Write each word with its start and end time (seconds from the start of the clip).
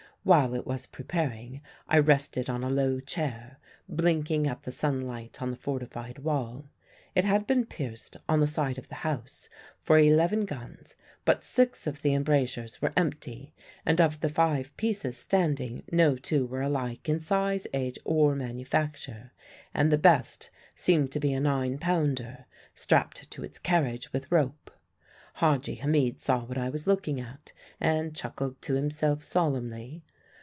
While 0.23 0.53
it 0.53 0.67
was 0.67 0.85
preparing 0.85 1.61
I 1.87 1.97
rested 1.97 2.47
on 2.47 2.63
a 2.63 2.69
low 2.69 2.99
chair, 2.99 3.57
blinking 3.89 4.45
at 4.45 4.61
the 4.61 4.71
sunlight 4.71 5.41
on 5.41 5.49
the 5.49 5.57
fortified 5.57 6.19
wall. 6.19 6.69
It 7.15 7.25
had 7.25 7.47
been 7.47 7.65
pierced, 7.65 8.17
on 8.29 8.39
the 8.39 8.45
side 8.45 8.77
of 8.77 8.87
the 8.87 8.93
house, 9.01 9.49
for 9.79 9.97
eleven 9.97 10.45
guns, 10.45 10.95
but 11.25 11.43
six 11.43 11.87
of 11.87 12.03
the 12.03 12.13
embrasures 12.13 12.79
were 12.79 12.93
empty, 12.95 13.55
and 13.83 13.99
of 13.99 14.19
the 14.19 14.29
five 14.29 14.77
pieces 14.77 15.17
standing 15.17 15.81
no 15.91 16.15
two 16.15 16.45
were 16.45 16.61
alike 16.61 17.09
in 17.09 17.19
size, 17.19 17.65
age, 17.73 17.97
or 18.05 18.35
manufacture, 18.35 19.31
and 19.73 19.91
the 19.91 19.97
best 19.97 20.51
seemed 20.75 21.11
to 21.13 21.19
be 21.19 21.33
a 21.33 21.39
nine 21.39 21.79
pounder, 21.79 22.45
strapped 22.75 23.31
to 23.31 23.43
its 23.43 23.57
carriage 23.57 24.13
with 24.13 24.31
rope. 24.31 24.69
Hadji 25.35 25.75
Hamid 25.75 26.21
saw 26.21 26.43
what 26.43 26.59
I 26.59 26.69
was 26.69 26.85
looking 26.85 27.19
at, 27.19 27.53
and 27.79 28.15
chuckled 28.15 28.61
to 28.61 28.75
himself 28.75 29.23
solemnly. 29.23 30.03